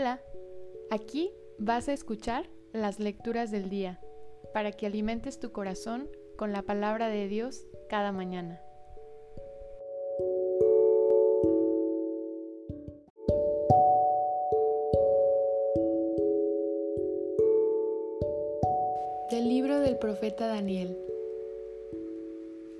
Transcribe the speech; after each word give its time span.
Hola, 0.00 0.22
aquí 0.90 1.32
vas 1.58 1.88
a 1.88 1.92
escuchar 1.92 2.48
las 2.72 3.00
lecturas 3.00 3.50
del 3.50 3.68
día 3.68 3.98
para 4.54 4.70
que 4.70 4.86
alimentes 4.86 5.40
tu 5.40 5.50
corazón 5.50 6.08
con 6.36 6.52
la 6.52 6.62
palabra 6.62 7.08
de 7.08 7.26
Dios 7.26 7.66
cada 7.88 8.12
mañana. 8.12 8.62
Del 19.32 19.48
libro 19.48 19.80
del 19.80 19.98
profeta 19.98 20.46
Daniel. 20.46 20.96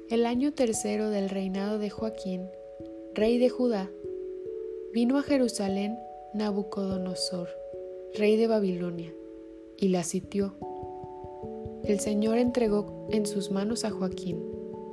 El 0.08 0.24
año 0.24 0.54
tercero 0.54 1.10
del 1.10 1.30
reinado 1.30 1.80
de 1.80 1.90
Joaquín, 1.90 2.48
rey 3.12 3.38
de 3.38 3.48
Judá, 3.48 3.90
vino 4.92 5.18
a 5.18 5.22
Jerusalén 5.22 5.98
Nabucodonosor, 6.38 7.48
rey 8.14 8.36
de 8.36 8.46
Babilonia, 8.46 9.12
y 9.76 9.88
la 9.88 10.04
sitió. 10.04 10.54
El 11.82 11.98
Señor 11.98 12.38
entregó 12.38 13.08
en 13.10 13.26
sus 13.26 13.50
manos 13.50 13.84
a 13.84 13.90
Joaquín, 13.90 14.40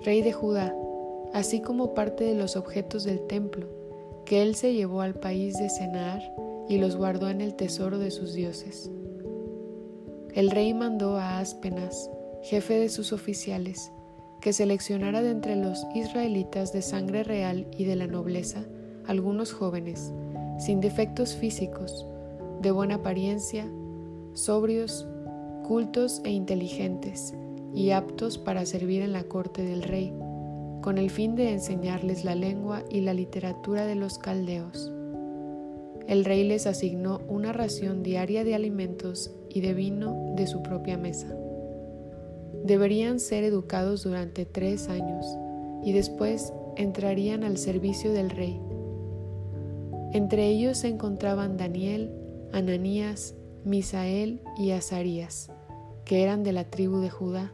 rey 0.03 0.23
de 0.23 0.33
Judá, 0.33 0.75
así 1.33 1.61
como 1.61 1.93
parte 1.93 2.23
de 2.23 2.33
los 2.33 2.55
objetos 2.55 3.03
del 3.03 3.27
templo, 3.27 3.67
que 4.25 4.41
él 4.41 4.55
se 4.55 4.73
llevó 4.73 5.01
al 5.01 5.13
país 5.13 5.55
de 5.59 5.69
Senar 5.69 6.23
y 6.67 6.79
los 6.79 6.95
guardó 6.95 7.29
en 7.29 7.41
el 7.41 7.53
tesoro 7.53 7.99
de 7.99 8.09
sus 8.09 8.33
dioses. 8.33 8.89
El 10.33 10.49
rey 10.49 10.73
mandó 10.73 11.17
a 11.17 11.37
Aspenas, 11.37 12.09
jefe 12.41 12.79
de 12.79 12.89
sus 12.89 13.13
oficiales, 13.13 13.91
que 14.41 14.51
seleccionara 14.51 15.21
de 15.21 15.29
entre 15.29 15.55
los 15.55 15.85
israelitas 15.93 16.73
de 16.73 16.81
sangre 16.81 17.23
real 17.23 17.67
y 17.77 17.85
de 17.85 17.95
la 17.95 18.07
nobleza 18.07 18.65
algunos 19.05 19.53
jóvenes, 19.53 20.11
sin 20.57 20.81
defectos 20.81 21.35
físicos, 21.35 22.07
de 22.61 22.71
buena 22.71 22.95
apariencia, 22.95 23.69
sobrios, 24.33 25.07
cultos 25.67 26.21
e 26.23 26.31
inteligentes, 26.31 27.33
y 27.73 27.91
aptos 27.91 28.37
para 28.37 28.65
servir 28.65 29.01
en 29.01 29.11
la 29.11 29.23
corte 29.25 29.63
del 29.63 29.83
rey, 29.83 30.13
con 30.81 30.97
el 30.97 31.09
fin 31.09 31.35
de 31.35 31.51
enseñarles 31.51 32.23
la 32.23 32.35
lengua 32.35 32.83
y 32.89 33.01
la 33.01 33.13
literatura 33.13 33.85
de 33.85 33.95
los 33.95 34.17
caldeos. 34.17 34.91
El 36.07 36.23
rey 36.23 36.43
les 36.43 36.67
asignó 36.67 37.19
una 37.27 37.51
ración 37.51 38.03
diaria 38.03 38.43
de 38.43 38.55
alimentos 38.55 39.35
y 39.49 39.61
de 39.61 39.73
vino 39.73 40.33
de 40.35 40.47
su 40.47 40.61
propia 40.61 40.97
mesa. 40.97 41.35
Deberían 42.63 43.19
ser 43.19 43.43
educados 43.43 44.03
durante 44.03 44.45
tres 44.45 44.87
años 44.87 45.25
y 45.83 45.91
después 45.91 46.53
entrarían 46.77 47.43
al 47.43 47.57
servicio 47.57 48.13
del 48.13 48.29
rey 48.29 48.61
entre 50.15 50.47
ellos 50.47 50.77
se 50.77 50.87
encontraban 50.87 51.57
Daniel, 51.57 52.09
Ananías, 52.53 53.35
Misael 53.65 54.41
y 54.57 54.71
Azarías, 54.71 55.51
que 56.05 56.23
eran 56.23 56.41
de 56.41 56.53
la 56.53 56.63
tribu 56.63 56.99
de 56.99 57.09
Judá. 57.09 57.51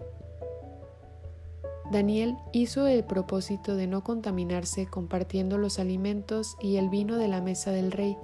Daniel 1.91 2.35
hizo 2.51 2.85
el 2.85 3.03
propósito 3.03 3.75
de 3.75 3.87
no 3.87 4.03
contaminarse 4.03 4.85
compartiendo 4.85 5.57
los 5.57 5.79
alimentos 5.79 6.55
y 6.61 6.75
el 6.75 6.89
vino 6.89 7.17
de 7.17 7.29
la 7.29 7.41
mesa 7.41 7.71
del 7.71 7.91
rey, 7.91 8.15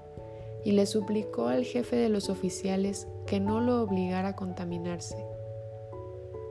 y 0.63 0.73
le 0.73 0.85
suplicó 0.85 1.47
al 1.47 1.63
jefe 1.63 1.95
de 1.95 2.09
los 2.09 2.30
oficiales 2.30 3.08
que 3.25 3.39
no 3.39 3.59
lo 3.59 3.81
obligara 3.81 4.30
a 4.30 4.35
contaminarse. 4.35 5.17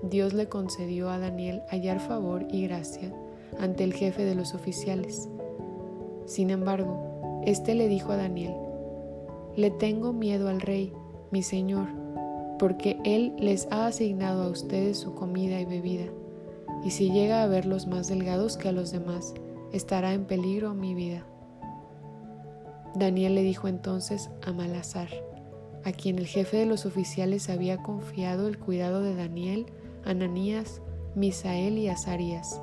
Dios 0.03 0.35
le 0.35 0.49
concedió 0.49 1.09
a 1.09 1.21
Daniel 1.21 1.63
hallar 1.71 2.01
favor 2.01 2.47
y 2.51 2.65
gracia 2.65 3.15
ante 3.61 3.85
el 3.85 3.95
jefe 3.95 4.25
de 4.25 4.35
los 4.35 4.55
oficiales. 4.55 5.29
Sin 6.27 6.51
embargo, 6.51 7.16
este 7.47 7.75
le 7.75 7.89
dijo 7.89 8.13
a 8.13 8.17
Daniel, 8.17 8.55
Le 9.57 9.71
tengo 9.71 10.13
miedo 10.13 10.49
al 10.49 10.61
rey, 10.61 10.93
mi 11.31 11.43
señor, 11.43 11.87
porque 12.59 12.99
él 13.05 13.35
les 13.39 13.69
ha 13.71 13.87
asignado 13.87 14.43
a 14.43 14.49
ustedes 14.49 14.99
su 14.99 15.15
comida 15.15 15.61
y 15.61 15.65
bebida, 15.65 16.07
y 16.85 16.91
si 16.91 17.11
llega 17.11 17.43
a 17.43 17.47
verlos 17.47 17.87
más 17.87 18.09
delgados 18.09 18.57
que 18.57 18.69
a 18.69 18.73
los 18.73 18.91
demás, 18.91 19.33
estará 19.73 20.13
en 20.13 20.25
peligro 20.25 20.75
mi 20.75 20.95
vida. 20.95 21.25
Daniel 22.97 23.37
le 23.37 23.43
dijo 23.43 23.69
entonces 23.69 24.29
a 24.45 24.53
Malazar, 24.53 25.09
a 25.85 25.93
quien 25.93 26.19
el 26.19 26.27
jefe 26.27 26.57
de 26.57 26.67
los 26.67 26.85
oficiales 26.85 27.49
había 27.49 27.81
confiado 27.83 28.49
el 28.49 28.59
cuidado 28.59 29.03
de 29.03 29.15
Daniel, 29.15 29.67
Ananías, 30.05 30.83
Misael 31.15 31.79
y 31.79 31.89
Azarías. 31.89 32.61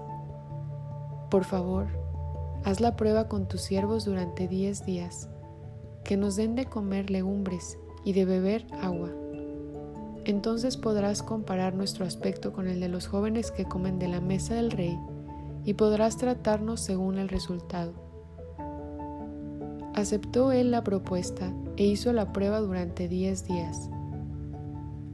Por 1.30 1.46
favor, 1.46 2.03
Haz 2.66 2.80
la 2.80 2.96
prueba 2.96 3.28
con 3.28 3.48
tus 3.48 3.62
siervos 3.62 4.06
durante 4.06 4.48
diez 4.48 4.86
días, 4.86 5.28
que 6.06 6.16
nos 6.16 6.38
den 6.38 6.56
de 6.56 6.66
comer 6.66 7.10
legumbres 7.10 7.78
y 8.06 8.14
de 8.14 8.24
beber 8.24 8.66
agua. 8.82 9.12
Entonces 10.24 10.78
podrás 10.78 11.24
comparar 11.24 11.76
nuestro 11.76 12.06
aspecto 12.06 12.54
con 12.54 12.70
el 12.70 12.80
de 12.80 12.88
los 12.88 13.08
jóvenes 13.08 13.52
que 13.52 13.66
comen 13.66 14.00
de 14.00 14.08
la 14.08 14.22
mesa 14.22 14.56
del 14.56 14.72
rey 14.72 14.98
y 15.66 15.74
podrás 15.74 16.16
tratarnos 16.16 16.80
según 16.80 17.18
el 17.18 17.28
resultado. 17.28 17.94
Aceptó 19.94 20.54
él 20.54 20.72
la 20.72 20.84
propuesta 20.84 21.54
e 21.76 21.84
hizo 21.84 22.14
la 22.14 22.32
prueba 22.32 22.60
durante 22.62 23.10
diez 23.10 23.46
días. 23.46 23.90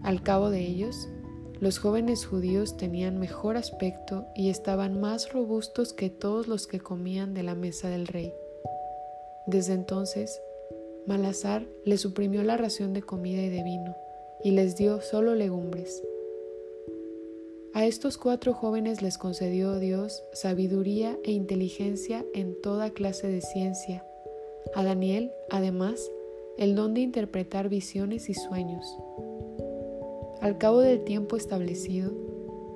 Al 0.03 0.21
cabo 0.21 0.51
de 0.51 0.61
ellos, 0.67 1.09
los 1.59 1.77
jóvenes 1.77 2.25
judíos 2.25 2.77
tenían 2.77 3.19
mejor 3.19 3.57
aspecto 3.57 4.25
y 4.33 4.49
estaban 4.49 4.99
más 4.99 5.33
robustos 5.33 5.93
que 5.93 6.09
todos 6.09 6.47
los 6.47 6.67
que 6.67 6.79
comían 6.79 7.33
de 7.33 7.43
la 7.43 7.55
mesa 7.55 7.89
del 7.89 8.07
rey. 8.07 8.33
Desde 9.45 9.73
entonces, 9.73 10.41
Malazar 11.05 11.65
les 11.85 12.01
suprimió 12.01 12.43
la 12.43 12.55
ración 12.55 12.93
de 12.93 13.01
comida 13.01 13.41
y 13.41 13.49
de 13.49 13.63
vino 13.63 13.95
y 14.43 14.51
les 14.51 14.77
dio 14.77 15.01
solo 15.01 15.35
legumbres. 15.35 16.03
A 17.73 17.85
estos 17.85 18.17
cuatro 18.17 18.53
jóvenes 18.53 19.01
les 19.01 19.17
concedió 19.17 19.79
Dios 19.79 20.23
sabiduría 20.33 21.17
e 21.23 21.31
inteligencia 21.31 22.25
en 22.33 22.59
toda 22.61 22.91
clase 22.91 23.27
de 23.27 23.41
ciencia. 23.41 24.05
A 24.75 24.83
Daniel, 24.83 25.31
además, 25.49 26.11
el 26.57 26.75
don 26.75 26.93
de 26.93 27.01
interpretar 27.01 27.69
visiones 27.69 28.29
y 28.29 28.33
sueños. 28.33 28.85
Al 30.41 30.57
cabo 30.57 30.79
del 30.79 31.03
tiempo 31.03 31.35
establecido, 31.35 32.11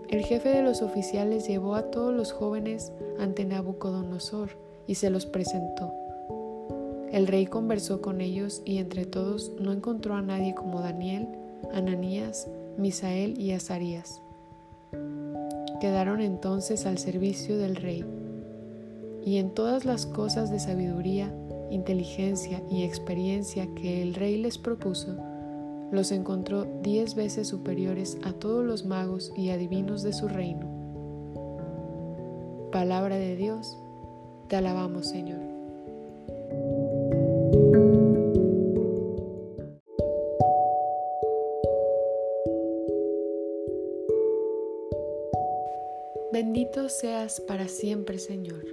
el 0.10 0.26
jefe 0.26 0.50
de 0.50 0.62
los 0.62 0.82
oficiales 0.82 1.48
llevó 1.48 1.76
a 1.76 1.92
todos 1.92 2.14
los 2.14 2.34
jóvenes 2.34 2.92
ante 3.20 3.46
Nabucodonosor 3.46 4.50
y 4.86 4.96
se 4.96 5.10
los 5.10 5.26
presentó. 5.26 5.94
El 7.12 7.26
rey 7.26 7.46
conversó 7.46 8.02
con 8.02 8.20
ellos 8.20 8.62
y 8.66 8.80
entre 8.80 9.06
todos 9.06 9.54
no 9.62 9.72
encontró 9.72 10.16
a 10.16 10.22
nadie 10.22 10.54
como 10.54 10.82
Daniel, 10.82 11.28
Ananías, 11.74 12.50
Misael 12.78 13.40
y 13.40 13.52
Azarías. 13.52 14.22
Quedaron 15.80 16.20
entonces 16.20 16.86
al 16.86 16.98
servicio 16.98 17.58
del 17.58 17.78
rey, 17.78 18.04
y 19.24 19.38
en 19.38 19.52
todas 19.52 19.86
las 19.86 20.06
cosas 20.06 20.52
de 20.52 20.60
sabiduría, 20.60 21.34
inteligencia 21.72 22.62
y 22.70 22.84
experiencia 22.84 23.68
que 23.74 24.02
el 24.02 24.16
rey 24.16 24.38
les 24.38 24.58
propuso, 24.58 25.16
los 25.94 26.12
encontró 26.12 26.66
diez 26.82 27.14
veces 27.14 27.48
superiores 27.48 28.18
a 28.24 28.34
todos 28.34 28.66
los 28.66 28.84
magos 28.84 29.32
y 29.38 29.52
adivinos 29.52 30.02
de 30.02 30.12
su 30.12 30.28
reino. 30.28 30.68
Palabra 32.72 33.18
de 33.18 33.36
Dios, 33.36 33.78
te 34.50 34.56
alabamos 34.56 35.08
Señor. 35.08 35.40
Bendito 46.32 46.90
seas 46.90 47.40
para 47.42 47.68
siempre, 47.68 48.18
Señor. 48.18 48.66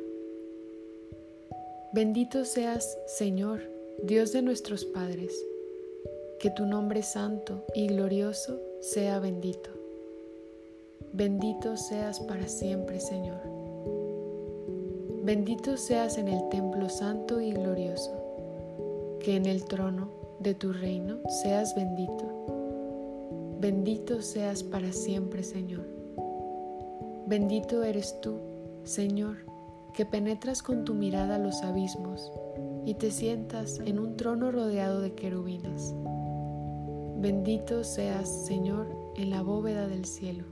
Bendito 1.93 2.46
seas, 2.46 2.99
Señor, 3.05 3.61
Dios 4.02 4.32
de 4.32 4.40
nuestros 4.40 4.87
padres 4.87 5.50
que 6.40 6.50
tu 6.50 6.64
nombre 6.64 7.02
santo 7.02 7.66
y 7.75 7.87
glorioso 7.88 8.58
sea 8.81 9.19
bendito. 9.19 9.69
Bendito 11.12 11.76
seas 11.76 12.19
para 12.19 12.48
siempre, 12.48 12.98
Señor. 12.98 13.40
Bendito 15.22 15.76
seas 15.76 16.16
en 16.16 16.28
el 16.28 16.48
templo 16.48 16.88
santo 16.88 17.42
y 17.42 17.52
glorioso, 17.52 18.10
que 19.20 19.37
en 19.37 19.44
el 19.44 19.66
trono 19.66 20.08
de 20.38 20.54
tu 20.54 20.72
reino 20.72 21.19
seas 21.42 21.75
bendito. 21.75 22.25
Bendito 23.60 24.22
seas 24.22 24.62
para 24.62 24.94
siempre, 24.94 25.42
Señor. 25.42 25.84
Bendito 27.26 27.84
eres 27.84 28.19
tú, 28.22 28.38
Señor, 28.84 29.37
que 29.92 30.06
penetras 30.06 30.62
con 30.62 30.87
tu 30.87 30.94
mirada 30.94 31.37
los 31.37 31.62
abismos 31.62 32.32
y 32.87 32.94
te 32.94 33.10
sientas 33.10 33.78
en 33.84 33.98
un 33.98 34.16
trono 34.16 34.50
rodeado 34.50 35.02
de 35.02 35.12
querubines. 35.12 35.94
Bendito 37.20 37.84
seas, 37.84 38.46
Señor, 38.46 38.87
en 39.14 39.28
la 39.28 39.43
bóveda 39.43 39.87
del 39.87 40.06
cielo. 40.06 40.46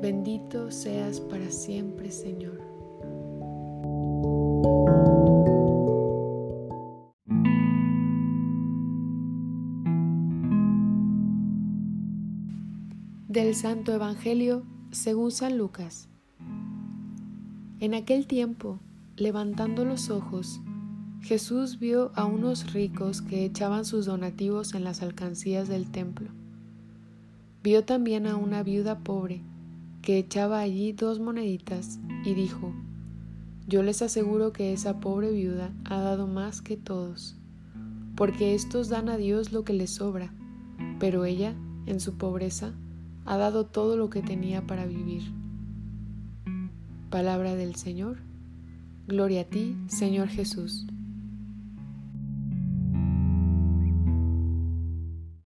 Bendito 0.00 0.70
seas 0.70 1.18
para 1.18 1.50
siempre, 1.50 2.12
Señor. 2.12 2.60
Del 13.26 13.56
Santo 13.56 13.92
Evangelio 13.92 14.62
según 14.92 15.32
San 15.32 15.58
Lucas. 15.58 16.08
En 17.80 17.94
aquel 17.94 18.28
tiempo, 18.28 18.78
levantando 19.16 19.84
los 19.84 20.10
ojos, 20.10 20.60
Jesús 21.22 21.78
vio 21.78 22.10
a 22.14 22.24
unos 22.24 22.72
ricos 22.72 23.20
que 23.20 23.44
echaban 23.44 23.84
sus 23.84 24.06
donativos 24.06 24.74
en 24.74 24.84
las 24.84 25.02
alcancías 25.02 25.68
del 25.68 25.90
templo. 25.90 26.30
Vio 27.62 27.84
también 27.84 28.26
a 28.26 28.36
una 28.36 28.62
viuda 28.62 29.00
pobre 29.00 29.42
que 30.02 30.18
echaba 30.18 30.60
allí 30.60 30.92
dos 30.92 31.20
moneditas 31.20 32.00
y 32.24 32.32
dijo, 32.32 32.74
Yo 33.68 33.82
les 33.82 34.00
aseguro 34.00 34.52
que 34.52 34.72
esa 34.72 34.98
pobre 34.98 35.30
viuda 35.30 35.72
ha 35.84 35.98
dado 35.98 36.26
más 36.26 36.62
que 36.62 36.78
todos, 36.78 37.36
porque 38.16 38.54
estos 38.54 38.88
dan 38.88 39.10
a 39.10 39.18
Dios 39.18 39.52
lo 39.52 39.62
que 39.62 39.74
les 39.74 39.90
sobra, 39.90 40.32
pero 40.98 41.26
ella, 41.26 41.54
en 41.84 42.00
su 42.00 42.16
pobreza, 42.16 42.72
ha 43.26 43.36
dado 43.36 43.66
todo 43.66 43.98
lo 43.98 44.08
que 44.08 44.22
tenía 44.22 44.66
para 44.66 44.86
vivir. 44.86 45.22
Palabra 47.10 47.54
del 47.54 47.74
Señor. 47.74 48.18
Gloria 49.06 49.42
a 49.42 49.44
ti, 49.44 49.76
Señor 49.88 50.28
Jesús. 50.28 50.86